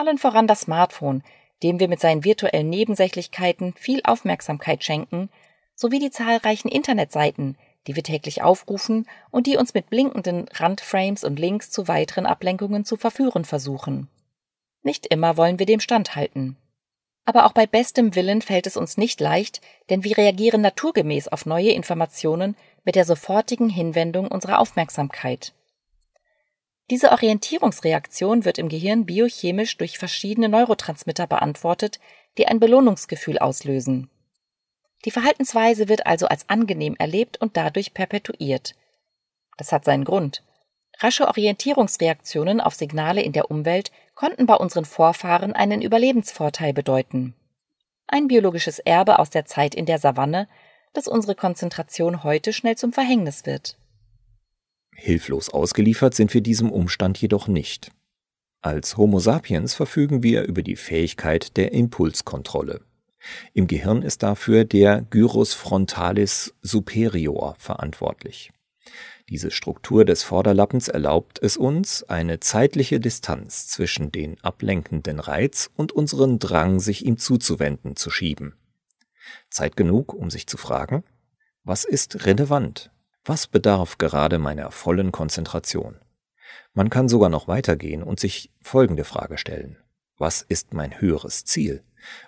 allen 0.00 0.18
voran 0.18 0.46
das 0.46 0.62
Smartphone, 0.62 1.22
dem 1.62 1.78
wir 1.78 1.88
mit 1.88 2.00
seinen 2.00 2.24
virtuellen 2.24 2.70
Nebensächlichkeiten 2.70 3.74
viel 3.74 4.00
Aufmerksamkeit 4.04 4.82
schenken, 4.82 5.28
sowie 5.74 5.98
die 5.98 6.10
zahlreichen 6.10 6.68
Internetseiten, 6.68 7.56
die 7.86 7.96
wir 7.96 8.02
täglich 8.02 8.42
aufrufen 8.42 9.06
und 9.30 9.46
die 9.46 9.56
uns 9.56 9.74
mit 9.74 9.90
blinkenden 9.90 10.46
Randframes 10.52 11.24
und 11.24 11.38
Links 11.38 11.70
zu 11.70 11.86
weiteren 11.86 12.26
Ablenkungen 12.26 12.84
zu 12.84 12.96
verführen 12.96 13.44
versuchen. 13.44 14.08
Nicht 14.82 15.06
immer 15.06 15.36
wollen 15.36 15.58
wir 15.58 15.66
dem 15.66 15.80
standhalten. 15.80 16.56
Aber 17.26 17.44
auch 17.44 17.52
bei 17.52 17.66
bestem 17.66 18.14
Willen 18.14 18.42
fällt 18.42 18.66
es 18.66 18.76
uns 18.76 18.96
nicht 18.96 19.20
leicht, 19.20 19.60
denn 19.90 20.04
wir 20.04 20.16
reagieren 20.16 20.62
naturgemäß 20.62 21.28
auf 21.28 21.46
neue 21.46 21.70
Informationen 21.70 22.56
mit 22.84 22.94
der 22.94 23.04
sofortigen 23.04 23.68
Hinwendung 23.68 24.28
unserer 24.28 24.58
Aufmerksamkeit. 24.58 25.52
Diese 26.90 27.12
Orientierungsreaktion 27.12 28.44
wird 28.44 28.58
im 28.58 28.68
Gehirn 28.68 29.06
biochemisch 29.06 29.76
durch 29.76 29.96
verschiedene 29.96 30.48
Neurotransmitter 30.48 31.28
beantwortet, 31.28 32.00
die 32.36 32.48
ein 32.48 32.58
Belohnungsgefühl 32.58 33.38
auslösen. 33.38 34.10
Die 35.04 35.12
Verhaltensweise 35.12 35.88
wird 35.88 36.06
also 36.06 36.26
als 36.26 36.48
angenehm 36.50 36.96
erlebt 36.98 37.40
und 37.40 37.56
dadurch 37.56 37.94
perpetuiert. 37.94 38.74
Das 39.56 39.70
hat 39.70 39.84
seinen 39.84 40.04
Grund. 40.04 40.42
Rasche 40.98 41.28
Orientierungsreaktionen 41.28 42.60
auf 42.60 42.74
Signale 42.74 43.22
in 43.22 43.32
der 43.32 43.50
Umwelt 43.50 43.92
konnten 44.14 44.46
bei 44.46 44.54
unseren 44.54 44.84
Vorfahren 44.84 45.52
einen 45.52 45.80
Überlebensvorteil 45.82 46.72
bedeuten. 46.72 47.34
Ein 48.08 48.26
biologisches 48.26 48.80
Erbe 48.80 49.20
aus 49.20 49.30
der 49.30 49.46
Zeit 49.46 49.76
in 49.76 49.86
der 49.86 49.98
Savanne, 49.98 50.48
das 50.92 51.06
unsere 51.06 51.36
Konzentration 51.36 52.24
heute 52.24 52.52
schnell 52.52 52.76
zum 52.76 52.92
Verhängnis 52.92 53.46
wird. 53.46 53.76
Hilflos 54.92 55.48
ausgeliefert 55.48 56.14
sind 56.14 56.34
wir 56.34 56.40
diesem 56.40 56.70
Umstand 56.70 57.18
jedoch 57.18 57.48
nicht. 57.48 57.90
Als 58.62 58.96
Homo 58.96 59.18
sapiens 59.20 59.74
verfügen 59.74 60.22
wir 60.22 60.44
über 60.44 60.62
die 60.62 60.76
Fähigkeit 60.76 61.56
der 61.56 61.72
Impulskontrolle. 61.72 62.82
Im 63.54 63.66
Gehirn 63.66 64.02
ist 64.02 64.22
dafür 64.22 64.64
der 64.64 65.02
Gyrus 65.02 65.54
frontalis 65.54 66.54
superior 66.62 67.54
verantwortlich. 67.58 68.50
Diese 69.28 69.50
Struktur 69.50 70.04
des 70.04 70.22
Vorderlappens 70.22 70.88
erlaubt 70.88 71.38
es 71.40 71.56
uns, 71.56 72.02
eine 72.02 72.40
zeitliche 72.40 72.98
Distanz 72.98 73.68
zwischen 73.68 74.10
den 74.10 74.42
ablenkenden 74.42 75.20
Reiz 75.20 75.70
und 75.76 75.92
unseren 75.92 76.38
Drang, 76.38 76.80
sich 76.80 77.04
ihm 77.06 77.16
zuzuwenden, 77.16 77.94
zu 77.96 78.10
schieben. 78.10 78.56
Zeit 79.48 79.76
genug, 79.76 80.12
um 80.12 80.30
sich 80.30 80.46
zu 80.46 80.56
fragen, 80.56 81.04
was 81.62 81.84
ist 81.84 82.26
relevant? 82.26 82.90
Was 83.24 83.46
bedarf 83.46 83.98
gerade 83.98 84.38
meiner 84.38 84.70
vollen 84.70 85.12
Konzentration? 85.12 86.00
Man 86.72 86.88
kann 86.88 87.08
sogar 87.08 87.28
noch 87.28 87.48
weitergehen 87.48 88.02
und 88.02 88.18
sich 88.18 88.50
folgende 88.62 89.04
Frage 89.04 89.36
stellen. 89.36 89.76
Was 90.16 90.42
ist 90.42 90.72
mein 90.72 91.00
höheres 91.00 91.44
Ziel? 91.44 91.82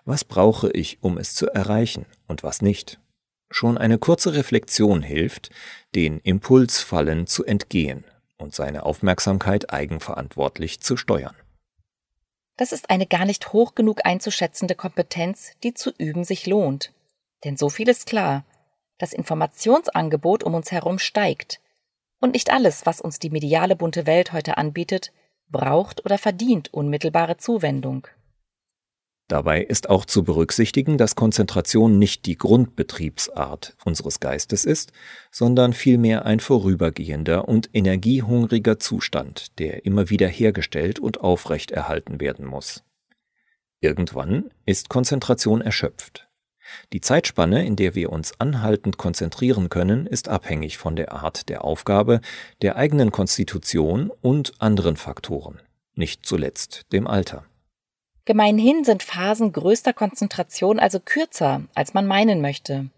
Was 0.04 0.24
brauche 0.24 0.70
ich, 0.70 1.02
um 1.02 1.18
es 1.18 1.34
zu 1.34 1.46
erreichen 1.48 2.06
und 2.26 2.42
was 2.42 2.60
nicht? 2.60 3.00
Schon 3.50 3.78
eine 3.78 3.98
kurze 3.98 4.34
Reflexion 4.34 5.02
hilft, 5.02 5.50
den 5.94 6.18
Impulsfallen 6.20 7.26
zu 7.26 7.44
entgehen 7.44 8.04
und 8.36 8.54
seine 8.54 8.84
Aufmerksamkeit 8.84 9.72
eigenverantwortlich 9.72 10.80
zu 10.80 10.96
steuern. 10.96 11.36
Das 12.56 12.72
ist 12.72 12.90
eine 12.90 13.06
gar 13.06 13.24
nicht 13.24 13.52
hoch 13.52 13.74
genug 13.74 14.04
einzuschätzende 14.04 14.74
Kompetenz, 14.74 15.52
die 15.62 15.74
zu 15.74 15.90
üben 15.96 16.24
sich 16.24 16.46
lohnt. 16.46 16.92
Denn 17.44 17.56
so 17.56 17.70
viel 17.70 17.88
ist 17.88 18.06
klar, 18.06 18.44
das 19.02 19.12
Informationsangebot 19.12 20.44
um 20.44 20.54
uns 20.54 20.70
herum 20.70 21.00
steigt. 21.00 21.60
Und 22.20 22.34
nicht 22.34 22.52
alles, 22.52 22.86
was 22.86 23.00
uns 23.00 23.18
die 23.18 23.30
mediale 23.30 23.74
bunte 23.74 24.06
Welt 24.06 24.32
heute 24.32 24.58
anbietet, 24.58 25.12
braucht 25.50 26.04
oder 26.04 26.18
verdient 26.18 26.72
unmittelbare 26.72 27.36
Zuwendung. 27.36 28.06
Dabei 29.26 29.60
ist 29.60 29.90
auch 29.90 30.04
zu 30.04 30.22
berücksichtigen, 30.22 30.98
dass 30.98 31.16
Konzentration 31.16 31.98
nicht 31.98 32.26
die 32.26 32.36
Grundbetriebsart 32.36 33.76
unseres 33.84 34.20
Geistes 34.20 34.64
ist, 34.64 34.92
sondern 35.32 35.72
vielmehr 35.72 36.24
ein 36.24 36.38
vorübergehender 36.38 37.48
und 37.48 37.70
energiehungriger 37.72 38.78
Zustand, 38.78 39.58
der 39.58 39.84
immer 39.84 40.10
wieder 40.10 40.28
hergestellt 40.28 41.00
und 41.00 41.20
aufrechterhalten 41.20 42.20
werden 42.20 42.46
muss. 42.46 42.84
Irgendwann 43.80 44.52
ist 44.64 44.88
Konzentration 44.88 45.60
erschöpft. 45.60 46.28
Die 46.92 47.00
Zeitspanne, 47.00 47.64
in 47.66 47.76
der 47.76 47.94
wir 47.94 48.10
uns 48.10 48.40
anhaltend 48.40 48.98
konzentrieren 48.98 49.68
können, 49.68 50.06
ist 50.06 50.28
abhängig 50.28 50.78
von 50.78 50.96
der 50.96 51.12
Art 51.12 51.48
der 51.48 51.64
Aufgabe, 51.64 52.20
der 52.60 52.76
eigenen 52.76 53.10
Konstitution 53.10 54.10
und 54.20 54.52
anderen 54.60 54.96
Faktoren, 54.96 55.60
nicht 55.94 56.26
zuletzt 56.26 56.86
dem 56.92 57.06
Alter. 57.06 57.44
Gemeinhin 58.24 58.84
sind 58.84 59.02
Phasen 59.02 59.52
größter 59.52 59.92
Konzentration 59.92 60.78
also 60.78 61.00
kürzer, 61.00 61.62
als 61.74 61.92
man 61.92 62.06
meinen 62.06 62.40
möchte. 62.40 62.88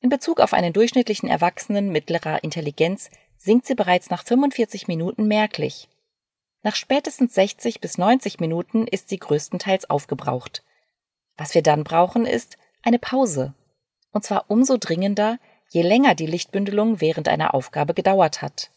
In 0.00 0.10
Bezug 0.10 0.40
auf 0.40 0.52
einen 0.52 0.72
durchschnittlichen 0.72 1.28
Erwachsenen 1.28 1.90
mittlerer 1.90 2.42
Intelligenz 2.42 3.08
sinkt 3.36 3.66
sie 3.66 3.74
bereits 3.74 4.10
nach 4.10 4.24
45 4.24 4.88
Minuten 4.88 5.28
merklich. 5.28 5.88
Nach 6.62 6.74
spätestens 6.74 7.34
60 7.34 7.80
bis 7.80 7.98
90 7.98 8.40
Minuten 8.40 8.86
ist 8.86 9.08
sie 9.08 9.18
größtenteils 9.18 9.88
aufgebraucht. 9.88 10.64
Was 11.36 11.54
wir 11.54 11.62
dann 11.62 11.84
brauchen, 11.84 12.26
ist 12.26 12.56
eine 12.84 12.98
Pause. 12.98 13.54
Und 14.12 14.24
zwar 14.24 14.44
umso 14.48 14.76
dringender, 14.78 15.38
je 15.70 15.82
länger 15.82 16.14
die 16.14 16.26
Lichtbündelung 16.26 17.00
während 17.00 17.28
einer 17.28 17.54
Aufgabe 17.54 17.94
gedauert 17.94 18.42
hat. 18.42 18.70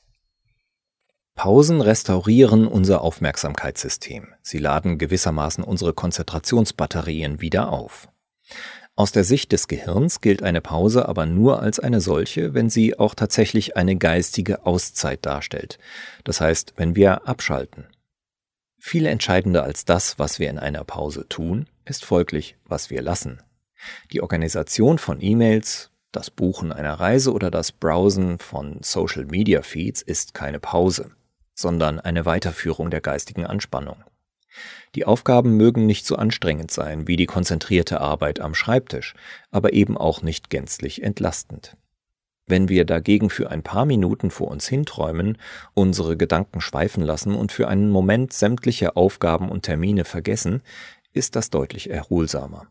Pausen 1.36 1.82
restaurieren 1.82 2.66
unser 2.66 3.02
Aufmerksamkeitssystem. 3.02 4.34
Sie 4.42 4.58
laden 4.58 4.98
gewissermaßen 4.98 5.64
unsere 5.64 5.94
Konzentrationsbatterien 5.94 7.42
wieder 7.42 7.72
auf. 7.72 8.10
Aus 8.96 9.12
der 9.12 9.24
Sicht 9.24 9.52
des 9.52 9.68
Gehirns 9.68 10.22
gilt 10.22 10.42
eine 10.42 10.62
Pause 10.62 11.08
aber 11.08 11.28
nur 11.28 11.62
als 11.62 11.80
eine 11.80 12.02
solche, 12.02 12.56
wenn 12.56 12.72
sie 12.72 12.98
auch 12.98 13.14
tatsächlich 13.14 13.78
eine 13.78 13.96
geistige 13.96 14.66
Auszeit 14.66 15.24
darstellt. 15.28 15.78
Das 16.24 16.42
heißt, 16.42 16.74
wenn 16.78 16.96
wir 16.96 17.28
abschalten. 17.28 17.86
Viel 18.80 19.06
entscheidender 19.06 19.64
als 19.64 19.86
das, 19.86 20.18
was 20.18 20.40
wir 20.40 20.50
in 20.50 20.58
einer 20.58 20.84
Pause 20.84 21.28
tun, 21.30 21.68
ist 21.86 22.04
folglich, 22.04 22.56
was 22.66 22.90
wir 22.90 23.04
lassen. 23.04 23.44
Die 24.12 24.22
Organisation 24.22 24.98
von 24.98 25.22
E-Mails, 25.22 25.92
das 26.12 26.32
Buchen 26.32 26.72
einer 26.72 26.94
Reise 26.94 27.34
oder 27.34 27.52
das 27.52 27.72
Browsen 27.72 28.40
von 28.40 28.80
Social 28.82 29.26
Media 29.26 29.62
Feeds 29.62 30.02
ist 30.02 30.34
keine 30.34 30.60
Pause 30.60 31.12
sondern 31.58 32.00
eine 32.00 32.26
Weiterführung 32.26 32.92
der 32.92 33.02
geistigen 33.02 33.46
Anspannung. 33.46 33.98
Die 34.96 35.06
Aufgaben 35.06 35.58
mögen 35.58 35.86
nicht 35.86 36.06
so 36.06 36.16
anstrengend 36.16 36.72
sein 36.72 37.08
wie 37.08 37.16
die 37.16 37.26
konzentrierte 37.26 38.00
Arbeit 38.00 38.40
am 38.40 38.54
Schreibtisch, 38.54 39.16
aber 39.52 39.74
eben 39.74 39.98
auch 39.98 40.22
nicht 40.22 40.50
gänzlich 40.50 41.04
entlastend. 41.04 41.76
Wenn 42.46 42.70
wir 42.70 42.86
dagegen 42.86 43.30
für 43.30 43.52
ein 43.52 43.62
paar 43.62 43.86
Minuten 43.86 44.32
vor 44.32 44.50
uns 44.50 44.68
hinträumen, 44.68 45.38
unsere 45.74 46.16
Gedanken 46.16 46.62
schweifen 46.62 47.04
lassen 47.04 47.36
und 47.36 47.52
für 47.52 47.68
einen 47.68 47.90
Moment 47.90 48.32
sämtliche 48.32 48.96
Aufgaben 48.96 49.50
und 49.50 49.64
Termine 49.64 50.06
vergessen, 50.06 50.62
ist 51.12 51.36
das 51.36 51.50
deutlich 51.50 51.90
erholsamer. 51.90 52.68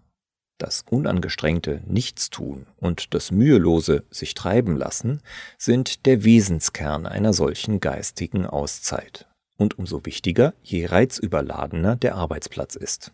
Das 0.58 0.84
unangestrengte 0.88 1.82
Nichtstun 1.86 2.66
und 2.76 3.12
das 3.12 3.30
mühelose 3.30 4.04
sich 4.10 4.32
treiben 4.32 4.76
lassen 4.76 5.20
sind 5.58 6.06
der 6.06 6.24
Wesenskern 6.24 7.06
einer 7.06 7.34
solchen 7.34 7.78
geistigen 7.78 8.46
Auszeit. 8.46 9.28
Und 9.58 9.78
umso 9.78 10.04
wichtiger, 10.06 10.54
je 10.62 10.86
reizüberladener 10.86 11.96
der 11.96 12.14
Arbeitsplatz 12.14 12.74
ist. 12.74 13.12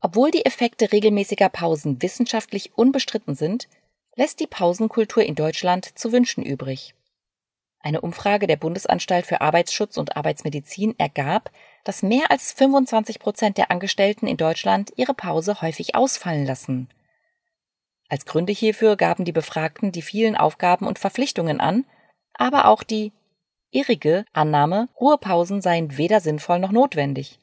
Obwohl 0.00 0.30
die 0.30 0.44
Effekte 0.46 0.92
regelmäßiger 0.92 1.48
Pausen 1.48 2.02
wissenschaftlich 2.02 2.72
unbestritten 2.76 3.34
sind, 3.34 3.68
lässt 4.14 4.38
die 4.38 4.46
Pausenkultur 4.46 5.24
in 5.24 5.34
Deutschland 5.34 5.98
zu 5.98 6.12
wünschen 6.12 6.44
übrig. 6.44 6.94
Eine 7.80 8.00
Umfrage 8.00 8.46
der 8.46 8.56
Bundesanstalt 8.56 9.26
für 9.26 9.40
Arbeitsschutz 9.40 9.96
und 9.96 10.16
Arbeitsmedizin 10.16 10.94
ergab, 10.98 11.50
dass 11.84 12.02
mehr 12.02 12.30
als 12.30 12.52
25 12.52 13.18
Prozent 13.18 13.58
der 13.58 13.70
Angestellten 13.70 14.26
in 14.26 14.36
Deutschland 14.36 14.92
ihre 14.96 15.14
Pause 15.14 15.60
häufig 15.62 15.94
ausfallen 15.94 16.46
lassen. 16.46 16.88
Als 18.08 18.24
Gründe 18.24 18.52
hierfür 18.52 18.96
gaben 18.96 19.24
die 19.24 19.32
Befragten 19.32 19.92
die 19.92 20.02
vielen 20.02 20.36
Aufgaben 20.36 20.86
und 20.86 20.98
Verpflichtungen 20.98 21.60
an, 21.60 21.84
aber 22.34 22.66
auch 22.66 22.82
die 22.82 23.12
irrige 23.70 24.24
Annahme, 24.32 24.88
Ruhepausen 24.98 25.60
seien 25.60 25.98
weder 25.98 26.20
sinnvoll 26.20 26.58
noch 26.58 26.72
notwendig. 26.72 27.38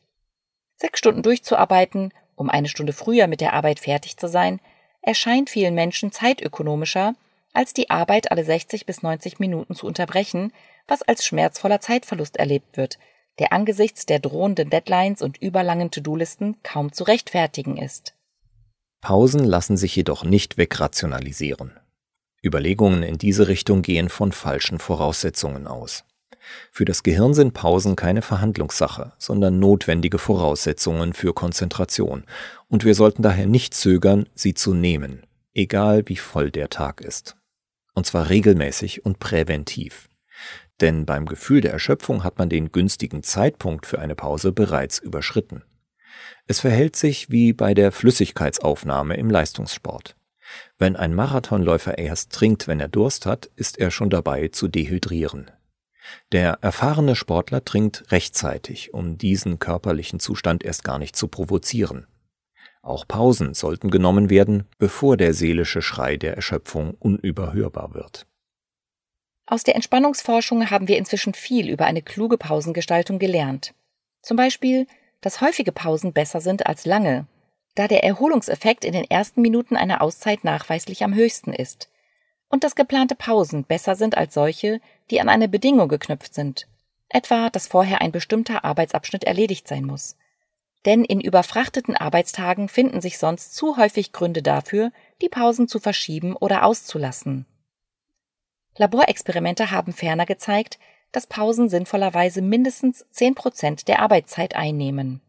Sechs 0.75 0.99
Stunden 0.99 1.21
durchzuarbeiten, 1.21 2.11
um 2.35 2.49
eine 2.49 2.67
Stunde 2.67 2.93
früher 2.93 3.27
mit 3.27 3.41
der 3.41 3.53
Arbeit 3.53 3.79
fertig 3.79 4.17
zu 4.17 4.27
sein, 4.27 4.59
erscheint 5.01 5.49
vielen 5.49 5.75
Menschen 5.75 6.11
zeitökonomischer, 6.11 7.13
als 7.53 7.73
die 7.73 7.89
Arbeit 7.89 8.31
alle 8.31 8.43
60 8.43 8.85
bis 8.85 9.01
90 9.01 9.39
Minuten 9.39 9.75
zu 9.75 9.85
unterbrechen, 9.87 10.51
was 10.87 11.03
als 11.03 11.25
schmerzvoller 11.25 11.79
Zeitverlust 11.79 12.37
erlebt 12.37 12.75
wird, 12.75 12.97
der 13.39 13.53
angesichts 13.53 14.05
der 14.05 14.19
drohenden 14.19 14.69
Deadlines 14.69 15.21
und 15.21 15.37
überlangen 15.37 15.91
To-Do-Listen 15.91 16.57
kaum 16.63 16.91
zu 16.91 17.03
rechtfertigen 17.03 17.77
ist. 17.77 18.15
Pausen 19.01 19.43
lassen 19.43 19.77
sich 19.77 19.95
jedoch 19.95 20.23
nicht 20.23 20.57
wegrationalisieren. 20.57 21.71
Überlegungen 22.43 23.03
in 23.03 23.17
diese 23.17 23.47
Richtung 23.47 23.81
gehen 23.81 24.09
von 24.09 24.31
falschen 24.31 24.79
Voraussetzungen 24.79 25.67
aus. 25.67 26.03
Für 26.71 26.85
das 26.85 27.03
Gehirn 27.03 27.33
sind 27.33 27.53
Pausen 27.53 27.95
keine 27.95 28.21
Verhandlungssache, 28.21 29.13
sondern 29.17 29.59
notwendige 29.59 30.19
Voraussetzungen 30.19 31.13
für 31.13 31.33
Konzentration, 31.33 32.23
und 32.67 32.85
wir 32.85 32.95
sollten 32.95 33.23
daher 33.23 33.47
nicht 33.47 33.73
zögern, 33.73 34.27
sie 34.35 34.53
zu 34.53 34.73
nehmen, 34.73 35.25
egal 35.53 36.03
wie 36.07 36.17
voll 36.17 36.51
der 36.51 36.69
Tag 36.69 37.01
ist. 37.01 37.35
Und 37.93 38.05
zwar 38.05 38.29
regelmäßig 38.29 39.05
und 39.05 39.19
präventiv. 39.19 40.09
Denn 40.81 41.05
beim 41.05 41.25
Gefühl 41.25 41.61
der 41.61 41.71
Erschöpfung 41.71 42.23
hat 42.23 42.37
man 42.37 42.49
den 42.49 42.71
günstigen 42.71 43.23
Zeitpunkt 43.23 43.85
für 43.85 43.99
eine 43.99 44.15
Pause 44.15 44.51
bereits 44.51 44.99
überschritten. 44.99 45.63
Es 46.47 46.59
verhält 46.59 46.95
sich 46.95 47.29
wie 47.29 47.53
bei 47.53 47.73
der 47.73 47.91
Flüssigkeitsaufnahme 47.91 49.17
im 49.17 49.29
Leistungssport. 49.29 50.15
Wenn 50.77 50.95
ein 50.95 51.13
Marathonläufer 51.13 51.97
erst 51.97 52.31
trinkt, 52.31 52.67
wenn 52.67 52.79
er 52.79 52.87
Durst 52.87 53.25
hat, 53.25 53.49
ist 53.55 53.79
er 53.79 53.89
schon 53.89 54.09
dabei 54.09 54.49
zu 54.49 54.67
dehydrieren. 54.67 55.49
Der 56.31 56.59
erfahrene 56.61 57.15
Sportler 57.15 57.65
trinkt 57.65 58.11
rechtzeitig, 58.11 58.93
um 58.93 59.17
diesen 59.17 59.57
körperlichen 59.57 60.19
Zustand 60.19 60.63
erst 60.63 60.83
gar 60.83 60.99
nicht 60.99 61.15
zu 61.15 61.27
provozieren. 61.27 62.05
Auch 62.83 63.07
Pausen 63.07 63.55
sollten 63.55 63.89
genommen 63.89 64.29
werden, 64.29 64.65
bevor 64.77 65.17
der 65.17 65.33
seelische 65.33 65.81
Schrei 65.81 66.17
der 66.17 66.35
Erschöpfung 66.35 66.93
unüberhörbar 66.93 67.95
wird. 67.95 68.27
Aus 69.47 69.63
der 69.63 69.75
Entspannungsforschung 69.75 70.71
haben 70.71 70.87
wir 70.87 70.97
inzwischen 70.97 71.33
viel 71.33 71.69
über 71.69 71.85
eine 71.85 72.01
kluge 72.01 72.37
Pausengestaltung 72.37 73.19
gelernt. 73.19 73.73
Zum 74.21 74.37
Beispiel, 74.37 74.87
dass 75.21 75.41
häufige 75.41 75.71
Pausen 75.71 76.13
besser 76.13 76.41
sind 76.41 76.65
als 76.65 76.85
lange, 76.85 77.27
da 77.75 77.87
der 77.87 78.03
Erholungseffekt 78.03 78.83
in 78.83 78.93
den 78.93 79.03
ersten 79.03 79.41
Minuten 79.41 79.75
einer 79.75 80.01
Auszeit 80.01 80.43
nachweislich 80.43 81.03
am 81.03 81.13
höchsten 81.13 81.53
ist. 81.53 81.89
Und 82.49 82.63
dass 82.63 82.75
geplante 82.75 83.15
Pausen 83.15 83.65
besser 83.65 83.95
sind 83.95 84.17
als 84.17 84.33
solche, 84.33 84.81
die 85.11 85.21
an 85.21 85.29
eine 85.29 85.47
Bedingung 85.47 85.89
geknüpft 85.89 86.33
sind, 86.33 86.67
etwa 87.09 87.49
dass 87.49 87.67
vorher 87.67 88.01
ein 88.01 88.11
bestimmter 88.11 88.63
Arbeitsabschnitt 88.65 89.25
erledigt 89.25 89.67
sein 89.67 89.83
muss. 89.83 90.15
Denn 90.85 91.03
in 91.03 91.19
überfrachteten 91.19 91.95
Arbeitstagen 91.95 92.67
finden 92.69 93.01
sich 93.01 93.17
sonst 93.17 93.55
zu 93.55 93.77
häufig 93.77 94.11
Gründe 94.11 94.41
dafür, 94.41 94.91
die 95.21 95.29
Pausen 95.29 95.67
zu 95.67 95.79
verschieben 95.79 96.35
oder 96.35 96.63
auszulassen. 96.63 97.45
Laborexperimente 98.77 99.71
haben 99.71 99.93
ferner 99.93 100.25
gezeigt, 100.25 100.79
dass 101.11 101.27
Pausen 101.27 101.69
sinnvollerweise 101.69 102.41
mindestens 102.41 103.05
10 103.09 103.35
Prozent 103.35 103.87
der 103.87 103.99
Arbeitszeit 104.01 104.55
einnehmen. 104.55 105.21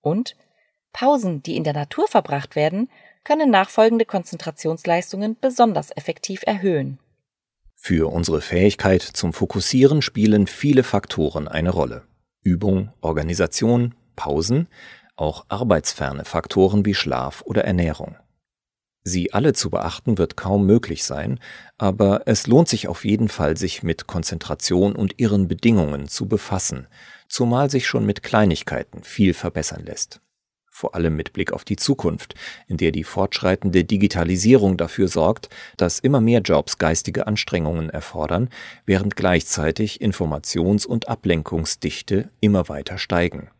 Und 0.00 0.36
Pausen, 0.92 1.42
die 1.42 1.56
in 1.56 1.64
der 1.64 1.74
Natur 1.74 2.08
verbracht 2.08 2.56
werden, 2.56 2.88
können 3.24 3.50
nachfolgende 3.50 4.04
Konzentrationsleistungen 4.04 5.36
besonders 5.40 5.90
effektiv 5.90 6.42
erhöhen. 6.46 6.98
Für 7.74 8.10
unsere 8.10 8.40
Fähigkeit 8.40 9.02
zum 9.02 9.32
Fokussieren 9.32 10.00
spielen 10.00 10.46
viele 10.46 10.84
Faktoren 10.84 11.48
eine 11.48 11.70
Rolle. 11.70 12.06
Übung, 12.42 12.92
Organisation, 13.00 13.94
Pausen, 14.16 14.68
auch 15.16 15.46
arbeitsferne 15.48 16.24
Faktoren 16.24 16.84
wie 16.86 16.94
Schlaf 16.94 17.42
oder 17.42 17.64
Ernährung. 17.64 18.16
Sie 19.06 19.34
alle 19.34 19.52
zu 19.52 19.68
beachten 19.68 20.16
wird 20.16 20.38
kaum 20.38 20.64
möglich 20.64 21.04
sein, 21.04 21.38
aber 21.76 22.22
es 22.24 22.46
lohnt 22.46 22.68
sich 22.68 22.88
auf 22.88 23.04
jeden 23.04 23.28
Fall, 23.28 23.58
sich 23.58 23.82
mit 23.82 24.06
Konzentration 24.06 24.96
und 24.96 25.18
ihren 25.18 25.46
Bedingungen 25.46 26.08
zu 26.08 26.26
befassen, 26.26 26.86
zumal 27.28 27.70
sich 27.70 27.86
schon 27.86 28.06
mit 28.06 28.22
Kleinigkeiten 28.22 29.04
viel 29.04 29.34
verbessern 29.34 29.84
lässt. 29.84 30.22
Vor 30.70 30.94
allem 30.94 31.16
mit 31.16 31.34
Blick 31.34 31.52
auf 31.52 31.64
die 31.64 31.76
Zukunft, 31.76 32.34
in 32.66 32.78
der 32.78 32.92
die 32.92 33.04
fortschreitende 33.04 33.84
Digitalisierung 33.84 34.78
dafür 34.78 35.06
sorgt, 35.06 35.50
dass 35.76 36.00
immer 36.00 36.22
mehr 36.22 36.40
Jobs 36.40 36.78
geistige 36.78 37.26
Anstrengungen 37.26 37.90
erfordern, 37.90 38.48
während 38.86 39.16
gleichzeitig 39.16 40.00
Informations- 40.00 40.86
und 40.86 41.08
Ablenkungsdichte 41.08 42.30
immer 42.40 42.70
weiter 42.70 42.96
steigen. 42.96 43.50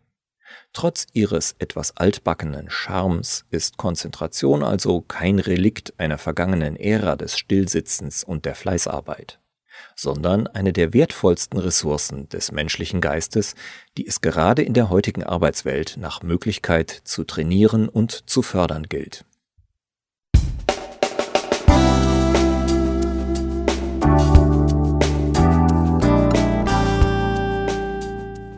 Trotz 0.75 1.07
ihres 1.13 1.55
etwas 1.61 1.97
altbackenen 1.97 2.69
Charmes 2.69 3.45
ist 3.51 3.77
Konzentration 3.77 4.65
also 4.65 5.03
kein 5.03 5.39
Relikt 5.39 5.95
einer 5.99 6.19
vergangenen 6.19 6.75
Ära 6.75 7.15
des 7.15 7.39
Stillsitzens 7.39 8.25
und 8.25 8.45
der 8.45 8.57
Fleißarbeit, 8.57 9.39
sondern 9.95 10.49
eine 10.49 10.73
der 10.73 10.93
wertvollsten 10.93 11.61
Ressourcen 11.61 12.29
des 12.29 12.51
menschlichen 12.51 13.01
Geistes, 13.01 13.55
die 13.97 14.05
es 14.05 14.21
gerade 14.21 14.63
in 14.63 14.75
der 14.75 14.91
heutigen 14.91 15.23
Arbeitswelt 15.23 15.97
nach 15.97 16.25
Möglichkeit 16.25 16.91
zu 17.05 17.23
trainieren 17.23 17.89
und 17.89 18.29
zu 18.29 18.43
fördern 18.43 18.89
gilt. 18.89 19.25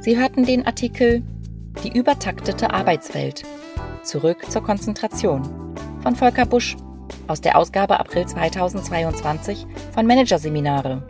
Sie 0.01 0.17
hörten 0.17 0.47
den 0.47 0.65
Artikel 0.65 1.23
die 1.83 1.97
übertaktete 1.97 2.73
Arbeitswelt. 2.73 3.43
Zurück 4.03 4.51
zur 4.51 4.63
Konzentration. 4.63 5.43
Von 6.03 6.15
Volker 6.15 6.47
Busch 6.47 6.77
aus 7.27 7.41
der 7.41 7.57
Ausgabe 7.57 7.99
April 7.99 8.27
2022 8.27 9.67
von 9.93 10.07
Managerseminare. 10.07 11.03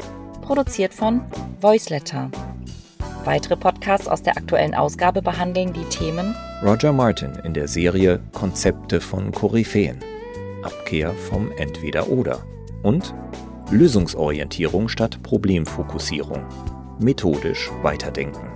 Produziert 0.42 0.94
von 0.94 1.22
Voiceletter. 1.60 2.30
Weitere 3.24 3.56
Podcasts 3.56 4.08
aus 4.08 4.22
der 4.22 4.36
aktuellen 4.36 4.74
Ausgabe 4.74 5.20
behandeln 5.20 5.72
die 5.72 5.84
Themen 5.84 6.34
Roger 6.62 6.92
Martin 6.92 7.32
in 7.44 7.52
der 7.52 7.68
Serie 7.68 8.20
Konzepte 8.32 9.00
von 9.00 9.32
Koryphäen. 9.32 9.98
Abkehr 10.62 11.12
vom 11.12 11.52
Entweder-Oder. 11.58 12.42
Und 12.82 13.14
Lösungsorientierung 13.70 14.88
statt 14.88 15.22
Problemfokussierung. 15.22 16.44
Methodisch 16.98 17.70
weiterdenken. 17.82 18.55